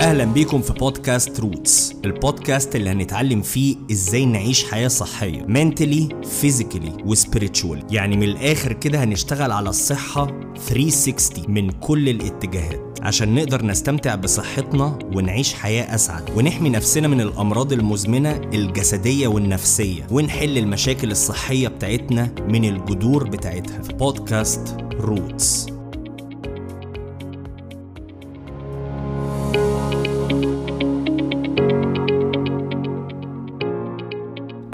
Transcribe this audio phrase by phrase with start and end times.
[0.00, 7.04] أهلا بيكم في بودكاست Roots البودكاست اللي هنتعلم فيه إزاي نعيش حياة صحية mentally physically
[7.06, 10.26] و spiritually يعني من الآخر كده هنشتغل على الصحة
[10.68, 16.30] 360 من كل الاتجاهات عشان نقدر نستمتع بصحتنا ونعيش حياة أسعد.
[16.36, 23.82] ونحمي نفسنا من الأمراض المزمنة الجسدية والنفسية ونحل المشاكل الصحية بتاعتنا من الجذور بتاعتها.
[23.82, 25.66] في بودكاست Roots.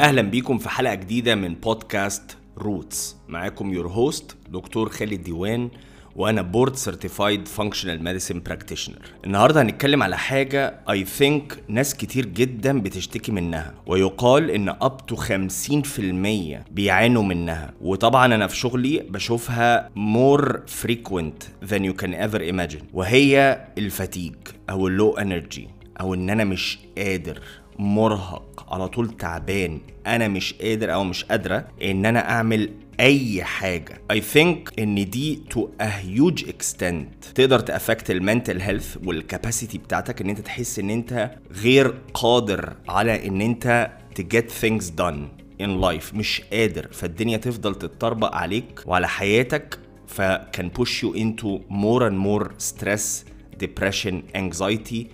[0.07, 3.17] أهلا بيكم في حلقة جديدة من بودكاست Roots.
[3.29, 5.69] معاكم your host دكتور خالد ديوان
[6.17, 12.81] وأنا board certified functional medicine practitioner النهارده هنتكلم على حاجة I think ناس كتير جدا
[12.81, 17.73] بتشتكي منها ويقال إن up to 50% بيعانوا منها.
[17.81, 24.35] وطبعا أنا في شغلي بشوفها more frequent than you can ever imagine وهي ال fatigue
[24.71, 25.69] أو ال low energy
[26.01, 27.41] أو إن أنا مش قادر
[27.79, 29.81] مرهق على طول تعبان.
[30.07, 34.01] أنا مش قادر أو مش قادرة إن أنا أعمل أي حاجة.
[34.13, 37.33] I think إن دي to a huge extent.
[37.35, 43.41] تقدر تأفكت المنتل هيلث والكاباسيتي بتاعتك إن أنت تحس إن أنت غير قادر على إن
[43.41, 46.15] أنت get things done in life.
[46.15, 46.89] مش قادر.
[46.93, 53.25] فالدنيا تفضل تتطربق عليك وعلى حياتك فكان push you into more and more stress
[53.65, 55.07] depression anxiety.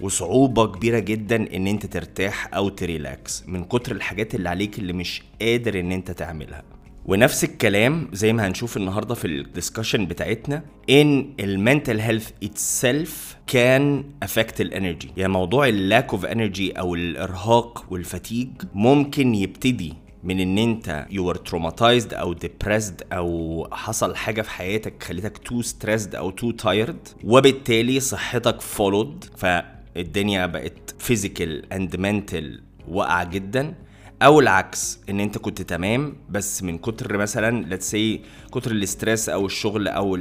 [0.00, 4.92] وصعوبة كبيرة جدا إن أنت ترتاح أو ت relax من كتر الحاجات اللي عليك اللي
[4.92, 6.62] مش قادر إن أنت تعملها.
[7.06, 13.36] ونفس الكلام زي ما هنشوف النهارده في ال discussion بتاعتنا إن ال mental health itself
[13.46, 19.34] can affect ال energy يعني موضوع ال lack of energy أو الإرهاق وال fatigue ممكن
[19.34, 25.64] يبتدي من إن أنت were traumatized أو depressed أو حصل حاجة في حياتك خليتك too
[25.66, 29.44] stressed أو too tired وبالتالي صحتك followed.
[29.94, 32.44] فالدنيا بقت physical and mental
[32.88, 33.74] واقعة جدا
[34.22, 38.20] أو العكس إن أنت كنت تمام بس من كتر مثلا let's say
[38.52, 40.18] كتر ال stress أو الشغل أو.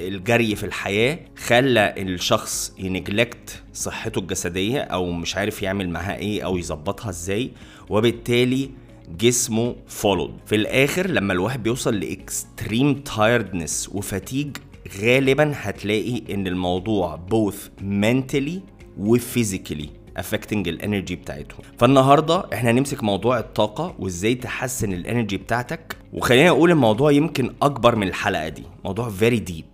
[0.00, 6.44] الجري في الحياة خلى الشخص ي neglect صحته الجسدية أو مش عارف يعمل معاها إيه
[6.44, 7.50] أو يظبطها إزاي
[7.88, 8.70] وبالتالي
[9.18, 14.56] جسمه followed في الآخر لما الواحد بيوصل ل extreme tiredness و fatigue
[15.02, 18.60] غالبا هتلاقي إن الموضوع both mentally
[18.98, 19.88] و physically
[20.18, 21.58] affecting ال energy بتاعتهم.
[21.78, 25.96] فالنهاردة إحنا هنمسك موضوع الطاقة وإزاي تحسن ال energy بتاعتك.
[26.12, 28.62] وخلينا أقول الموضوع يمكن أكبر من الحلقة دي.
[28.84, 29.64] موضوع very deep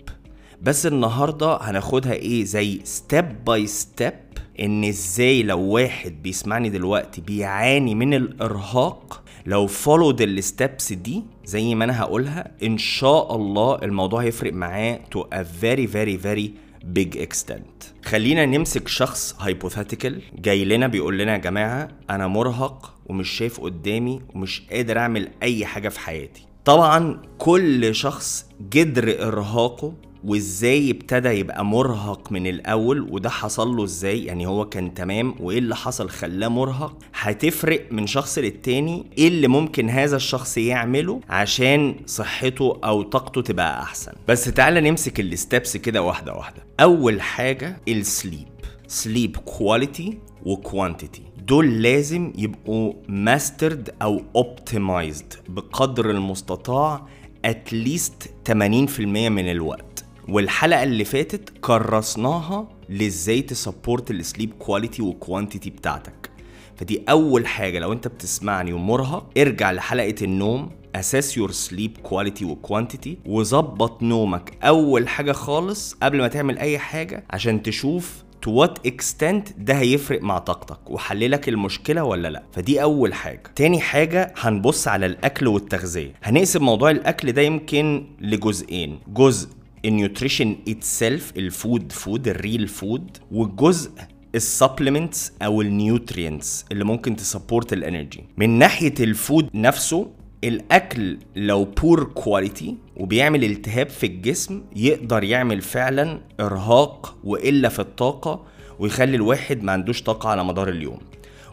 [0.63, 4.13] بس النهارده هناخدها إيه؟ زي step by step
[4.61, 11.75] إن إزاي لو واحد بيسمعني دلوقتي بيعاني من الإرهاق لو followed ال steps دي زي
[11.75, 16.49] ما أنا هقولها إن شاء الله الموضوع هيفرق معاه to a very very very
[16.99, 18.05] big extent.
[18.05, 24.21] خلينا نمسك شخص هايبوثيتيكال جاي لنا بيقول لنا يا جماعة أنا مرهق ومش شايف قدامي
[24.35, 26.47] ومش قادر أعمل أي حاجة في حياتي.
[26.65, 29.95] طبعا كل شخص جدر إرهاقه
[30.25, 35.59] وإزاي ابتدى يبقى مرهق من الأول وده حصل له إزاي؟ يعني هو كان تمام وإيه
[35.59, 41.95] اللي حصل خلاه مرهق؟ هتفرق من شخص للتاني إيه اللي ممكن هذا الشخص يعمله عشان
[42.07, 44.13] صحته أو طاقته تبقى أحسن.
[44.29, 46.63] بس تعالى نمسك الستبس كده واحدة واحدة.
[46.81, 48.49] أول حاجة السليب
[48.87, 57.07] sleep quality و quantity دول لازم يبقوا mastered أو optimized بقدر المستطاع
[57.45, 58.53] at least 80%
[59.01, 59.92] من الوقت.
[60.29, 66.31] والحلقة اللي فاتت كرسناها لازاي ت support ال sleep quality وال quantity بتاعتك.
[66.77, 72.53] فدي أول حاجة لو أنت بتسمعني ومرهق ارجع لحلقة النوم assess your sleep quality و
[72.53, 74.53] quantity وظبط نومك.
[74.63, 80.23] أول حاجة خالص قبل ما تعمل أي حاجة عشان تشوف to what extent ده هيفرق
[80.23, 82.43] مع طاقتك وحللك المشكلة ولا لأ.
[82.53, 83.43] فدي أول حاجة.
[83.57, 86.13] تاني حاجة هنبص على الأكل والتغذية.
[86.23, 88.99] هنقسم موضوع الأكل ده يمكن لجزئين.
[89.09, 89.49] جزء
[89.85, 93.91] ال nutrition itself ال food food ال real food والجزء
[94.35, 98.25] ال supplements أو ال nutrients اللي ممكن ت support ال energy.
[98.37, 100.11] من ناحية ال food نفسه
[100.45, 108.45] الأكل لو poor quality وبيعمل التهاب في الجسم يقدر يعمل فعلا إرهاق وقله في الطاقة
[108.79, 110.99] ويخلي الواحد ما عندوش طاقة على مدار اليوم.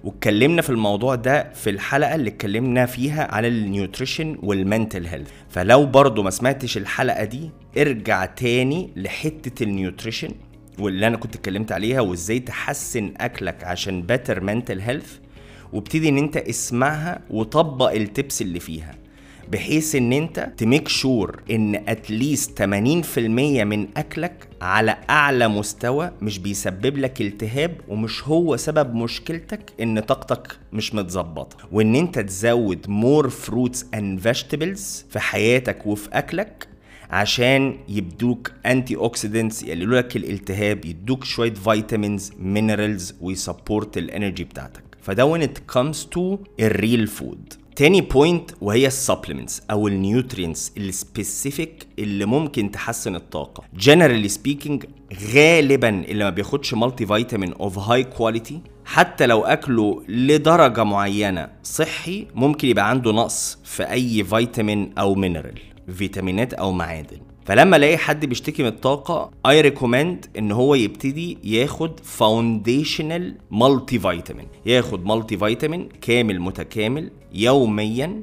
[0.04, 5.30] واتكلمنا في الموضوع ده في الحلقة اللي اتكلمنا فيها على ال nutrition وال mental health
[5.50, 10.30] فلو برضو ما سمعتش الحلقة دي ارجع تاني لحتة ال nutrition
[10.80, 15.18] واللي أنا كنت اتكلمت عليها وإزاي تحسن أكلك عشان better mental health
[15.74, 18.96] وابتدي إن أنت اسمعها وطبق ال tips اللي فيها.
[19.51, 22.63] بحيث إن أنت ت make sure إن at least 80%
[23.63, 30.57] من أكلك على أعلى مستوى مش بيسبب لك التهاب ومش هو سبب مشكلتك إن طاقتك
[30.74, 31.57] مش متظبطة.
[31.72, 36.68] وإن أنت تزود more fruits and vegetables في حياتك وفي أكلك
[37.10, 44.88] عشان يبدوك antioxidants يقللوا لك الالتهاب يدوك شوية vitamins minerals وي support ال energy بتاعتك.
[45.09, 49.96] فده when it comes to ال real food تاني point وهي ال supplements أو ال
[49.96, 53.63] nutrients ال specific اللي ممكن تحسن الطاقة.
[53.74, 54.86] generally speaking
[55.33, 62.67] غالبا اللي ما بياخدش multivitamin of high quality حتى لو أكله لدرجة معينة صحي ممكن
[62.67, 65.59] يبقى عنده نقص في أي فيتامين أو mineral
[65.94, 67.28] فيتامينات أو معادن.
[67.50, 75.06] فلما الاقي حد بيشتكي من الطاقة I recommend إن هو يبتدي ياخد foundational multivitamin ياخد
[75.06, 78.22] multivitamin كامل متكامل يوميا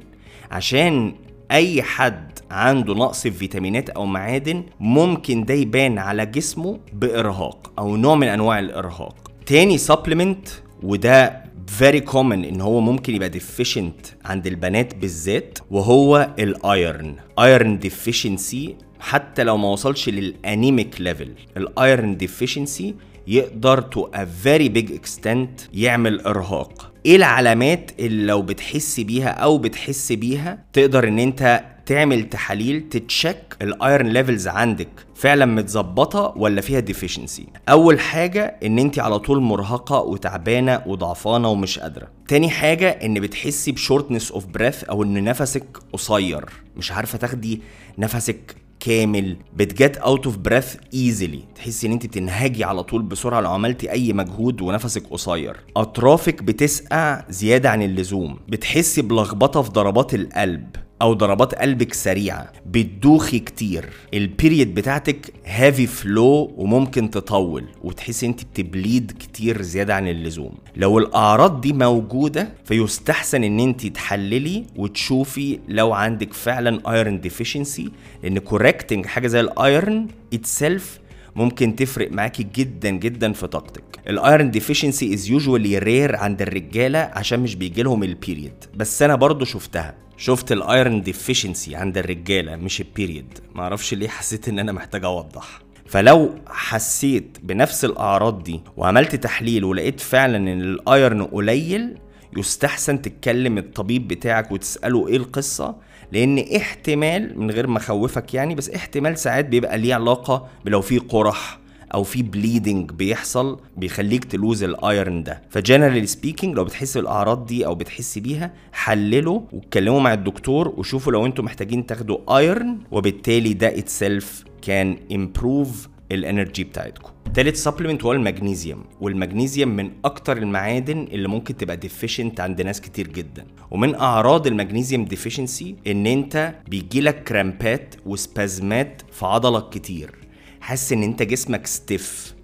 [0.51, 1.15] عشان
[1.51, 7.95] أي حد عنده نقص في فيتامينات أو معادن ممكن ده يبان على جسمه بإرهاق أو
[7.97, 9.31] نوع من أنواع الإرهاق.
[9.45, 10.47] تاني supplement
[10.83, 17.79] وده very common إن هو ممكن يبقى deficient عند البنات بالذات وهو ال iron iron
[17.79, 22.95] deficiency حتى لو ما وصلش لل anemic level ال iron deficiency
[23.27, 26.91] يقدر to a very big extent يعمل إرهاق.
[27.05, 32.97] إيه العلامات اللي لو بتحس بيها أو بتحس بيها تقدر إن أنت تعمل تحاليل ت
[32.97, 39.19] check ال iron levels عندك فعلا متظبطة ولا فيها deficiency أول حاجة إن أنت على
[39.19, 42.07] طول مرهقة وتعبانة وضعفانة ومش قادرة.
[42.27, 46.45] تاني حاجة إن بتحسي ب shortness of breath أو إن نفسك قصير
[46.77, 47.61] مش عارفة تاخدي
[47.97, 49.37] نفسك كامل.
[49.55, 53.91] بت get out of breath easily تحسي إن أنت بتنهجي على طول بسرعة لو عملتي
[53.91, 55.57] أي مجهود ونفسك قصير.
[55.77, 58.39] أطرافك بتسقع زيادة عن اللزوم.
[58.49, 60.86] بتحسي بلخبطة في ضربات القلب.
[61.01, 63.85] أو ضربات قلبك سريعة بتدوخي كتير.
[64.13, 70.53] ال period بتاعتك heavy flow وممكن تطول وتحسي أنت بت bleed كتير زيادة عن اللزوم.
[70.75, 77.89] لو الأعراض دي موجودة فيستحسن إن أنت تحللي وتشوفي لو عندك فعلا iron deficiency
[78.23, 80.99] لأن correcting حاجة زي ال iron itself
[81.37, 83.83] ممكن تفرق معاكي جدا جدا في طاقتك.
[84.07, 89.01] ال iron deficiency is usually rare عند الرجالة عشان مش بيجي لهم ال period بس
[89.01, 89.95] أنا برضو شفتها.
[90.17, 95.05] شفت ال iron deficiency عند الرجالة مش ال period معرفش ليه حسيت إن أنا محتاج
[95.05, 95.61] أوضح.
[95.85, 101.97] فلو حسيت بنفس الأعراض دي وعملت تحليل ولقيت فعلا إن ال iron قليل
[102.37, 105.75] يستحسن تتكلم الطبيب بتاعك وتسأله إيه القصة.
[106.11, 110.81] لأن احتمال من غير ما اخوفك يعني بس احتمال ساعات بيبقى ليه علاقة ب لو
[110.81, 111.59] في قرح
[111.93, 115.41] أو في bleeding بيحصل بيخليك ت lose ال iron ده.
[115.49, 121.11] ف generally speaking لو بتحس بالاعراض دي أو بتحس بيها حللوا واتكلموا مع الدكتور وشوفوا
[121.11, 127.11] لو أنتم محتاجين تاخدوا iron وبالتالي ده itself can improve ال energy بتاعتكم.
[127.33, 133.07] تالت supplement هو المغنيسيوم والمغنيسيوم من أكتر المعادن اللي ممكن تبقى deficient عند ناس كتير
[133.07, 133.45] جدا.
[133.71, 140.15] ومن أعراض المغنيسيوم deficiency إن أنت بيجيلك cramp ات و spasm ات في عضلك كتير.
[140.61, 142.37] حاسس إن أنت جسمك stiff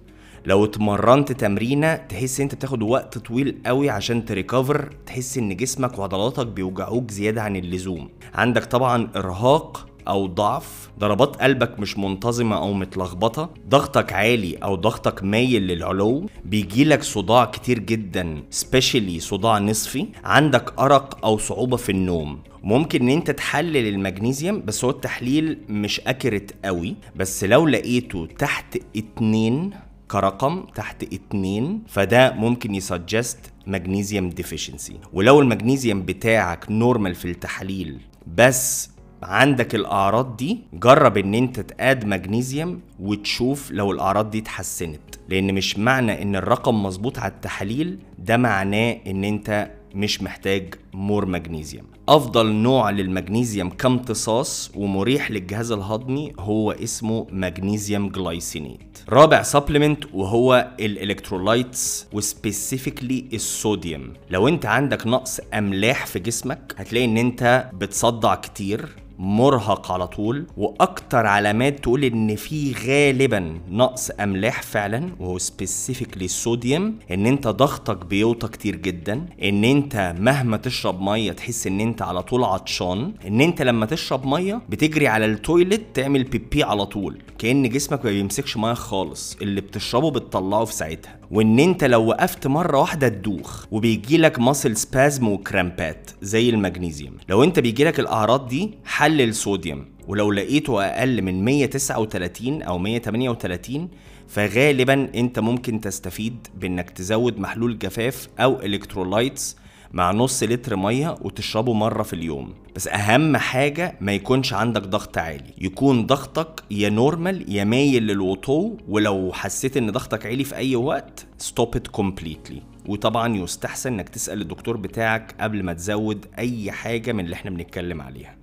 [0.46, 5.98] لو اتمرنت تمرينة تحس أنت بتاخد وقت طويل قوي عشان ت recover تحس إن جسمك
[5.98, 8.08] وعضلاتك بيوجعوك زيادة عن اللزوم.
[8.34, 15.24] عندك طبعا إرهاق أو ضعف ضربات قلبك مش منتظمة أو متلخبطة ضغطك عالي أو ضغطك
[15.24, 22.38] مايل للعلو بيجيلك صداع كتير جدا especially صداع نصفي عندك أرق أو صعوبة في النوم.
[22.62, 26.94] ممكن إن أنت تحلل المغنيسيوم بس هو التحليل مش accurate قوي.
[27.16, 29.70] بس لو لقيته تحت اتنين
[30.10, 38.00] كرقم تحت اتنين فده ممكن ي suggest مغنيسيوم deficiency ولو المغنيسيوم بتاعك normal في التحاليل
[38.36, 38.90] بس
[39.24, 45.54] عندك الأعراض دي جرب إن أنت ت add مغنيسيوم وتشوف لو الأعراض دي اتحسنت لأن
[45.54, 51.84] مش معنى إن الرقم مظبوط على التحاليل ده معناه إن أنت مش محتاج more magnesium
[52.08, 58.98] أفضل نوع للمغنيسيوم كامتصاص ومريح للجهاز الهضمي هو اسمه magnesium glycinate.
[59.08, 64.12] رابع supplement وهو ال electrolytes و specifically الصوديوم.
[64.30, 70.46] لو أنت عندك نقص أملاح في جسمك هتلاقي إن أنت بتصدع كتير مرهق على طول
[70.56, 78.06] وأكتر علامات تقول إن في غالبا نقص أملاح فعلا وهو specifically الصوديوم إن أنت ضغطك
[78.06, 83.40] بيوطى كتير جدا إن أنت مهما تشرب مية تحس إن أنت على طول عطشان إن
[83.40, 87.18] أنت لما تشرب مية بتجري على ال toilet تعمل بيبي على طول.
[87.44, 91.18] كأن جسمك ما بيمسكش مية خالص اللي بتشربه بتطلعه في ساعتها.
[91.30, 96.50] وإن أنت لو وقفت مرة واحدة تدوخ وبيجي لك muscle spasm و cramp ات زي
[96.50, 97.16] المغنيسيوم.
[97.28, 103.88] لو أنت بيجي لك الأعراض دي حلل صوديوم ولو لقيته أقل من 139 أو 138
[104.28, 109.56] فغالبا أنت ممكن تستفيد بإنك تزود محلول جفاف أو electrolytes
[109.94, 112.54] مع نص لتر مية وتشربه مرة في اليوم.
[112.76, 115.54] بس أهم حاجة ما يكونش عندك ضغط عالي.
[115.58, 121.26] يكون ضغطك يا normal يا مايل للوطو ولو حسيت إن ضغطك عالي في أي وقت
[121.38, 127.24] stop it completely وطبعا يستحسن إنك تسأل الدكتور بتاعك قبل ما تزود أي حاجة من
[127.24, 128.36] اللي إحنا بنتكلم عليها.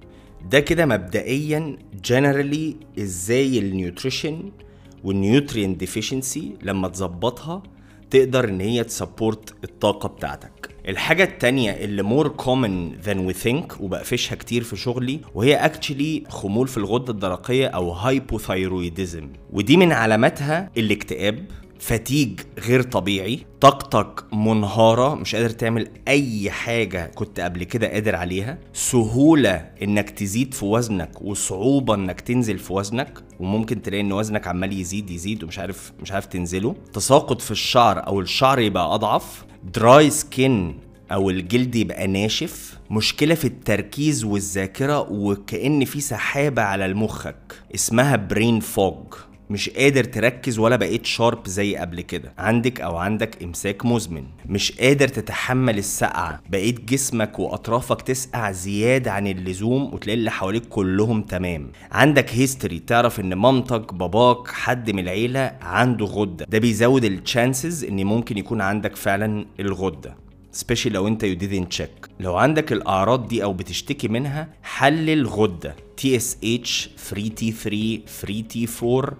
[0.52, 4.52] ده كده مبدئيا generally إزاي ال nutrition
[5.04, 7.64] وال nutrient deficiency لما تظبطها
[8.10, 10.61] تقدر إن هي ت support الطاقة بتاعتك.
[10.88, 16.68] الحاجة التانية اللي more common than we think وبقفشها كتير في شغلي وهي actually خمول
[16.68, 19.24] في الغدة الدرقية أو hypothyroidism.
[19.54, 21.46] ودي من علاماتها الاكتئاب
[21.80, 28.58] fatigue غير طبيعي طاقتك منهارة مش قادر تعمل أي حاجة كنت قبل كده قادر عليها
[28.74, 34.80] سهولة إنك تزيد في وزنك وصعوبة إنك تنزل في وزنك وممكن تلاقي إن وزنك عمال
[34.80, 36.76] يزيد يزيد ومش عارف مش عارف تنزله.
[36.94, 39.46] تساقط في الشعر أو الشعر يبقى أضعف.
[39.64, 40.80] dry skin
[41.12, 48.60] أو الجلد يبقى ناشف مشكلة في التركيز والذاكرة وكأن في سحابة على مخك اسمها brain
[48.60, 49.14] fog
[49.52, 52.34] مش قادر تركز ولا بقيت شارب زي قبل كده.
[52.38, 54.24] عندك أو عندك إمساك مزمن.
[54.46, 56.42] مش قادر تتحمل السقعة.
[56.50, 61.72] بقيت جسمك وأطرافك تسقع زيادة عن اللزوم وتلاقي اللي حواليك كلهم تمام.
[61.92, 66.46] عندك history تعرف إن مامتك باباك حد من العيلة عنده غدة.
[66.50, 70.16] ده بيزود ال chances إن ممكن يكون عندك فعلا الغدة.
[70.52, 75.76] especially لو أنت you didn't check لو عندك الأعراض دي أو بتشتكي منها حلل غدة.
[76.02, 77.74] TSH FT3
[78.22, 79.14] FT4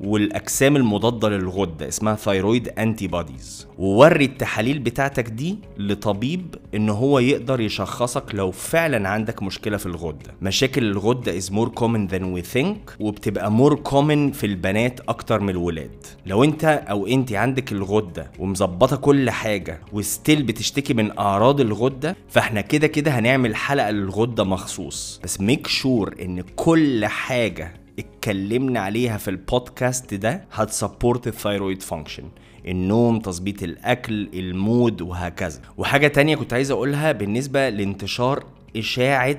[0.00, 8.24] والأجسام المضادة للغدة اسمها thyroid antibodies ووري التحاليل بتاعتك دي لطبيب إن هو يقدر يشخصك
[8.34, 10.34] لو فعلا عندك مشكلة في الغدة.
[10.42, 15.48] مشاكل الغدة is more common than we think وبتبقى more common في البنات أكتر من
[15.50, 16.06] الولاد.
[16.26, 22.16] لو أنت أو انت عندك الغدة ومظبطة كل حاجة و still بتشتكي من أعراض الغدة
[22.28, 25.20] فإحنا كده كده هنعمل حلقة للغدة مخصوص.
[25.24, 31.82] بس make sure إن كل حاجة اتكلمنا عليها في البودكاست ده هت support ال thyroid
[31.82, 32.24] function
[32.68, 35.60] النوم تظبيط الأكل ال mood وهكذا.
[35.78, 38.44] وحاجة تانية كنت عايز أقولها بالنسبة لانتشار
[38.76, 39.36] إشاعة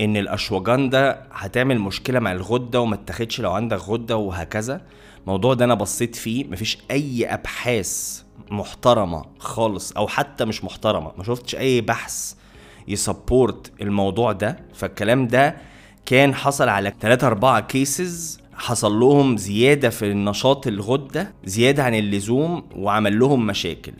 [0.00, 4.80] إن الاشواجندا هتعمل مشكلة مع الغدة وما تاخدش لو عندك غدة وهكذا.
[5.22, 11.24] الموضوع ده أنا بصيت فيه مفيش أي أبحاث محترمة خالص أو حتى مش محترمة ما
[11.24, 12.34] شفتش أي بحث
[12.88, 14.56] ي support الموضوع ده.
[14.74, 15.56] فالكلام ده
[16.06, 22.62] كان حصل على 3 4 cases حصل لهم زيادة في النشاط الغدة زيادة عن اللزوم
[22.76, 23.92] وعمل لهم مشاكل.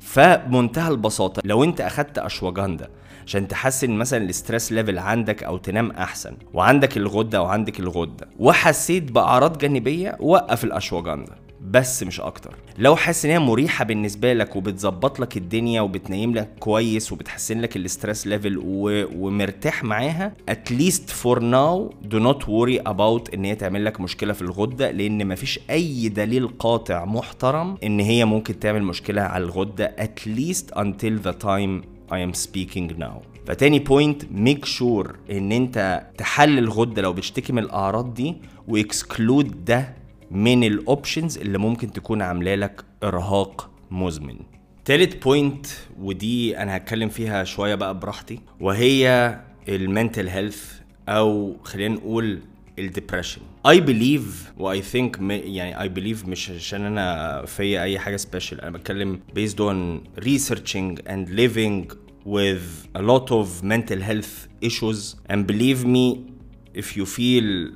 [0.00, 2.88] فبمنتهى البساطة لو انت أخدت اشواجندا
[3.26, 8.28] عشان تحسن مثلا ال stress level عندك أو تنام أحسن وعندك الغدة أو عندك الغدة
[8.38, 12.54] وحسيت بأعراض جانبية وقف الاشواجندا بس مش أكتر.
[12.78, 17.76] لو حاسس إن هي مريحة بالنسبة لك وبتظبط لك الدنيا وبتنيم لك كويس وبتحسن لك
[17.76, 19.04] ال stress level و...
[19.16, 24.32] ومرتاح معاها at least for now do not worry about إن هي تعمل لك مشكلة
[24.32, 29.96] في الغدة لأن مفيش أي دليل قاطع محترم إن هي ممكن تعمل مشكلة على الغدة
[30.26, 33.22] at least until the time I am speaking now.
[33.46, 38.36] فتاني point make sure إن أنت تحلل الغدة لو بتشتكي من الأعراض دي
[38.68, 39.99] و exclude ده
[40.30, 44.36] من ال options اللي ممكن تكون عاملة لك إرهاق مزمن.
[44.84, 45.66] تالت point
[45.98, 49.36] ودي أنا هتكلم فيها شوية بقى براحتي وهي
[49.68, 50.72] ال mental health
[51.08, 52.40] أو خلينا نقول
[52.78, 57.98] ال depression I believe و I think يعني I believe مش عشان أنا فيا أي
[57.98, 61.92] حاجة special أنا بتكلم based on researching and living
[62.26, 65.16] with a lot of mental health issues.
[65.30, 66.06] And believe me
[66.74, 67.72] if you feel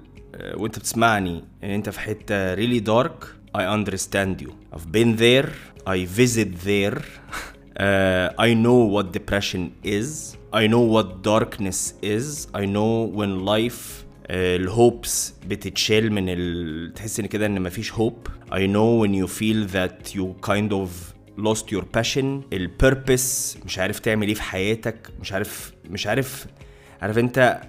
[0.53, 3.25] وانت بتسمعني ان انت في حته really dark
[3.57, 5.49] I understand you I've been there
[5.87, 6.99] I visit there
[7.79, 10.07] uh, I know what depression is
[10.61, 11.79] I know what darkness
[12.17, 16.93] is I know when life الهوبس بتتشال من ال...
[16.93, 20.89] تحس ان كده ان مفيش hope I know when you feel that you kind of
[21.47, 26.45] lost your passion البيربس مش عارف تعمل ايه في حياتك مش عارف مش عارف
[27.01, 27.61] عارف انت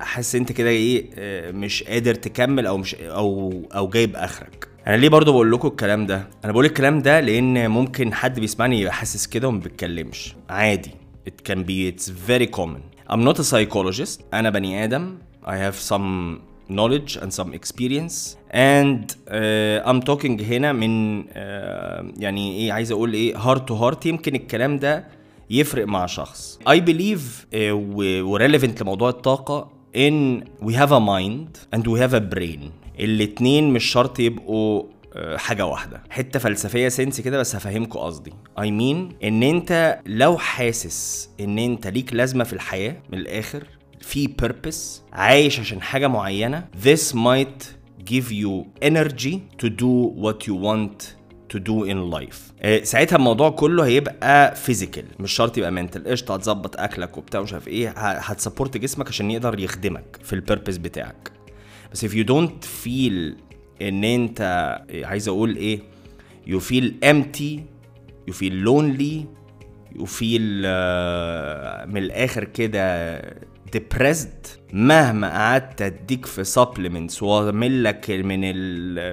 [0.00, 4.68] حاسس أنت كده إيه آه، مش قادر تكمل أو مش أو أو جايب آخرك.
[4.86, 8.80] أنا ليه برضو بقول لكم الكلام ده؟ أنا بقول الكلام ده لأن ممكن حد بيسمعني
[8.80, 10.34] يبقى حاسس كده وما بيتكلمش.
[10.50, 10.90] عادي.
[11.28, 12.82] It can be it's very common.
[13.12, 14.20] I'm not a psychologist.
[14.34, 15.18] أنا بني آدم.
[15.44, 16.38] I have some
[16.70, 18.36] knowledge and some experience.
[18.50, 21.26] And uh, I'm talking هنا من uh,
[22.18, 24.06] يعني إيه عايز أقول إيه heart to heart.
[24.06, 25.04] يمكن الكلام ده
[25.50, 26.58] يفرق مع شخص.
[26.68, 27.20] I believe
[27.52, 29.75] uh, و relevant لموضوع الطاقة.
[29.96, 32.70] In we have a mind and we have a brain.
[33.00, 34.82] الاتنين مش شرط يبقوا
[35.14, 36.02] آه، حاجة واحدة.
[36.10, 38.32] حتة فلسفية سنس كده بس هفهمكم قصدي.
[38.58, 43.18] اي I مين mean إن أنت لو حاسس إن أنت ليك لازمة في الحياة من
[43.18, 43.64] الآخر
[44.00, 47.64] في purpose عايش عشان حاجة معينة this might
[48.10, 51.02] give you energy to do what you want
[51.54, 52.36] to do in life.
[52.62, 57.52] آه، ساعتها الموضوع كله هيبقى physical مش شرط يبقى mental قشطة هتظبط أكلك وبتاع مش
[57.52, 57.88] عارف إيه.
[57.98, 61.30] هت support جسمك عشان يقدر يخدمك في ال purpose بتاعك.
[61.92, 63.34] بس if you don't feel
[63.82, 64.40] إن أنت
[65.04, 65.80] عايز أقول إيه
[66.48, 67.60] you feel empty
[68.30, 69.24] you feel lonely
[69.98, 73.20] you feel آه، من الآخر كده
[73.76, 74.48] depressed.
[74.72, 78.40] مهما قعدت أديك في supplements وأعمل لك من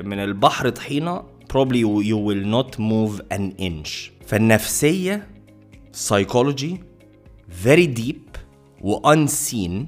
[0.09, 1.79] من البحر طحينة probably
[2.09, 5.27] you, will not move an inch فالنفسية
[6.07, 6.73] psychology
[7.65, 8.37] very deep
[8.81, 9.87] و unseen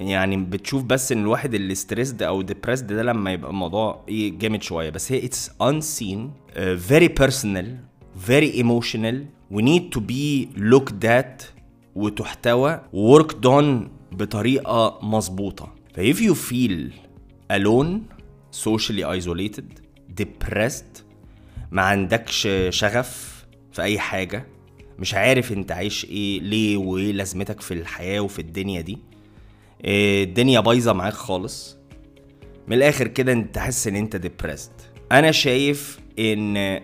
[0.00, 4.62] يعني بتشوف بس ان الواحد اللي stressed أو depressed ده لما يبقى الموضوع إيه جامد
[4.62, 6.18] شوية بس هي it's unseen
[6.54, 6.58] uh,
[6.90, 7.66] very personal
[8.28, 9.16] very emotional
[9.54, 11.44] we need to be looked at
[11.94, 13.64] وتحتوى worked on
[14.12, 16.92] بطريقه مظبوطه ف if you feel
[17.52, 18.00] alone
[18.52, 19.89] socially isolated
[20.24, 21.02] depressed
[21.70, 24.46] ما عندكش شغف في أي حاجة
[24.98, 28.98] مش عارف أنت عايش إيه ليه وإيه لازمتك في الحياة وفي الدنيا دي.
[29.84, 31.76] إيه الدنيا بايظة معاك خالص.
[32.68, 34.84] من الآخر كده أنت حاسس إن أنت depressed.
[35.12, 36.80] أنا شايف إن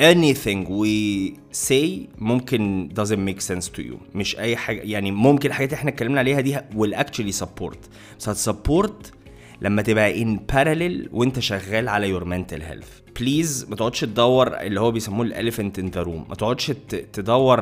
[0.00, 1.32] anything we
[1.68, 3.96] say ممكن doesn't make sense to you.
[4.14, 7.76] مش أي حاجة يعني ممكن الحاجات اللي إحنا اتكلمنا عليها دي will actually support.
[8.18, 9.12] بس هت support
[9.62, 13.20] لما تبقى in parallel وانت شغال على your mental health.
[13.20, 16.72] please ما تقعدش تدور اللي هو بيسموه ال elephant in the room ما تقعدش
[17.12, 17.60] تدور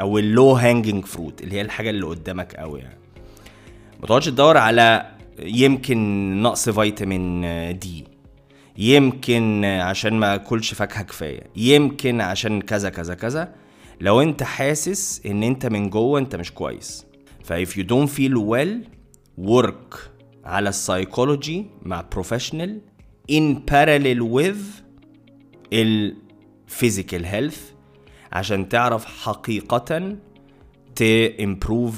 [0.00, 2.98] أو ال low hanging fruit اللي هي الحاجة اللي قدامك قوي يعني.
[4.00, 5.06] ما تقعدش تدور على
[5.38, 7.40] يمكن نقص فيتامين
[7.78, 8.04] دي
[8.78, 11.42] يمكن عشان ما أكلش فاكهة كفاية.
[11.56, 13.54] يمكن عشان كذا كذا كذا.
[14.00, 17.06] لو انت حاسس إن انت من جوه انت مش كويس.
[17.44, 18.86] ف if you don't feel well
[19.50, 19.98] work
[20.50, 22.80] على السايكولوجي مع professional
[23.32, 24.82] in parallel with
[25.72, 27.70] ال physical health
[28.32, 30.16] عشان تعرف حقيقة
[31.00, 31.94] ت improve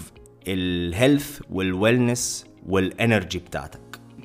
[0.48, 3.80] ال health وال wellness وال energy بتاعتك.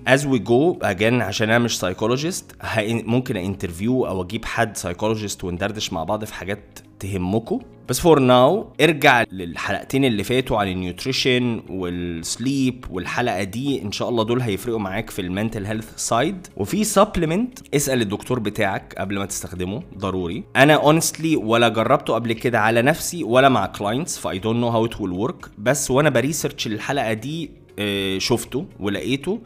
[0.08, 2.56] As we go again عشان أنا مش psychologist
[2.88, 8.74] ممكن interview أو أجيب حد psychologist وندردش مع بعض في حاجات تهمكم بس for now
[8.82, 13.82] ارجع للحلقتين اللي فاتوا عن ال nutrition وال sleep والحلقة دي.
[13.82, 18.40] إن شاء الله دول هيفرقوا معاك في ال mental health side وفي supplement اسأل الدكتور
[18.40, 19.84] بتاعك قبل ما تستخدمه.
[19.98, 20.44] ضروري.
[20.56, 24.68] أنا honestly ولا جربته قبل كده على نفسي ولا مع clients ف I don't know
[24.68, 29.40] how it will work بس وأنا ب research الحلقة دي آه، شفته ولقيته.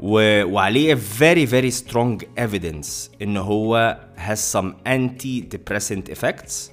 [0.00, 0.44] و...
[0.44, 2.88] وعليه very very strong evidence
[3.22, 6.72] إن هو has some anti depressant effects.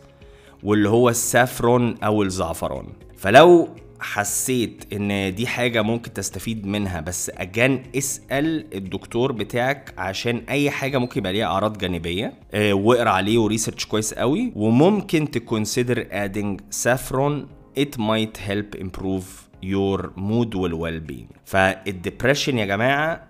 [0.64, 2.86] واللي هو السافرون أو الزعفران
[3.18, 3.70] فلو
[4.02, 10.98] حسيت إن دي حاجة ممكن تستفيد منها بس اجان اسأل الدكتور بتاعك عشان أي حاجة
[10.98, 14.52] ممكن يبقى ليها أعراض جانبية آه واقرأ عليه وريسيرش كويس قوي.
[14.56, 17.60] وممكن تكونسيدر adding saffron.
[17.80, 19.26] It might help improve
[19.64, 23.28] your mood وال well being فال depression يا جماعة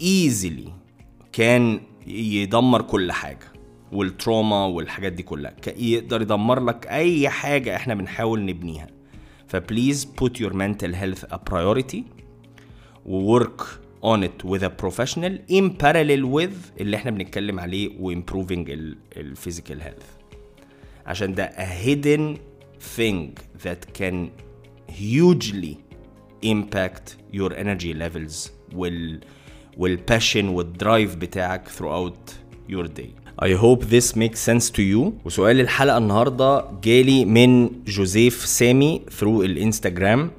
[0.00, 0.70] easily
[1.32, 3.55] كان يدمر كل حاجة.
[3.92, 8.86] وال trauma والحاجات دي كلها يقدر يدمر لك اي حاجة إحنا بنحاول نبنيها
[9.48, 12.02] ف please put your mental health a priority
[13.06, 13.62] و work
[14.02, 18.96] on it with a professional in parallel with اللي إحنا بنتكلم عليه و improving ال
[19.16, 20.04] ال physical health
[21.06, 22.36] عشان ده a hidden
[22.98, 23.30] thing
[23.64, 24.14] that can
[24.90, 25.76] hugely
[26.44, 29.20] impact your energy levels وال
[29.76, 32.32] وال passion وال drive بتاعك throughout
[32.72, 35.12] your day I hope this makes sense to you.
[35.24, 40.30] وسؤال الحلقة النهاردة جالي من جوزيف سامي through الإنستجرام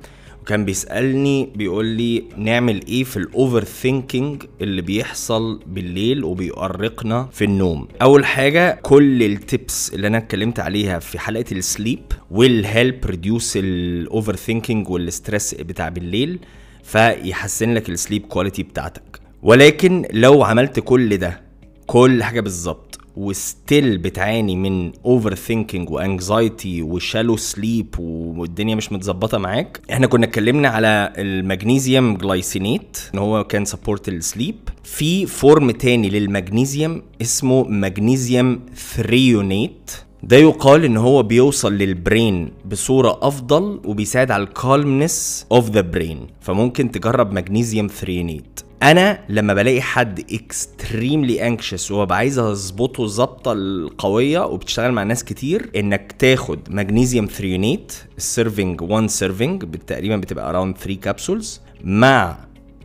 [0.41, 7.87] وكان بيسألني بيقول لي نعمل إيه في ال overthinking اللي بيحصل بالليل وبيؤرقنا في النوم؟
[8.01, 11.99] أول حاجة كل ال tips اللي أنا اتكلمت عليها في حلقة ال sleep
[12.33, 16.39] will help reduce ال overthinking وال stress بتاع بالليل
[16.83, 19.19] فيحسن لك ال sleep quality بتاعتك.
[19.43, 21.41] ولكن لو عملت كل ده
[21.87, 22.86] كل حاجة بالظبط
[23.17, 29.79] و still بتعاني من overthinking و anxiety و shallow sleep والدنيا مش متظبطة معاك.
[29.91, 35.71] إحنا كنا اتكلمنا على ال magnesium glycinate إن هو can support ال sleep في form
[35.71, 39.91] تاني للمغنيسيوم اسمه magnesium threonate
[40.23, 45.81] ده يقال إن هو بيوصل لل brain بصورة أفضل وبيساعد على ال calmness of the
[45.81, 53.53] brain فممكن تجرب magnesium threonate أنا لما بلاقي حد extremely anxious وببقى عايز أظبطه الظبطه
[53.53, 60.49] القوية وبتشتغل مع ناس كتير إنك تاخد magnesium threonate ال serving 1 serving تقريبا بتبقى
[60.49, 62.37] around 3 capsules مع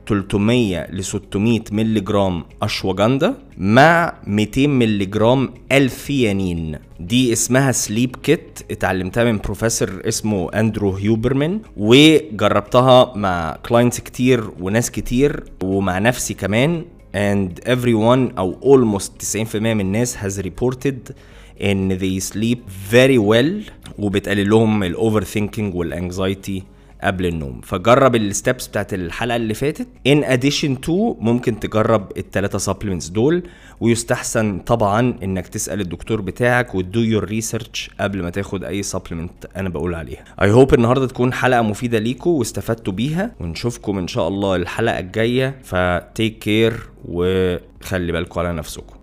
[0.06, 6.78] 300 ل 600 مللي جرام اشواجندا مع 200 مللي جرام L-theanine.
[7.00, 14.90] دي اسمها sleep kit اتعلمتها من بروفيسور اسمه أندرو هيوبرمان وجربتها مع clients كتير وناس
[14.90, 16.84] كتير ومع نفسي كمان
[17.14, 21.12] and everyone أو almost 90% من الناس has reported
[21.62, 22.58] إن they sleep
[22.92, 26.62] very well وبتقلل لهم ال overthinking وال anxiety
[27.02, 27.60] قبل النوم.
[27.60, 29.88] فجرب ال steps بتاعت الحلقة اللي فاتت.
[30.06, 33.42] in addition to ممكن تجرب الثلاثه supplements دول.
[33.80, 39.46] ويستحسن طبعا إنك تسأل الدكتور بتاعك وت do your research قبل ما تاخد أي supplement
[39.56, 40.24] أنا بقول عليها.
[40.42, 43.34] I hope النهارده تكون حلقة مفيدة ليكم واستفدتوا بيها.
[43.40, 45.54] ونشوفكم إن شاء الله الحلقة الجاية.
[45.62, 48.96] ف take care وخلي بالكم على نفسكم.